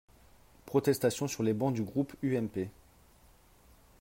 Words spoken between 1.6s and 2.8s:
du groupe UMP.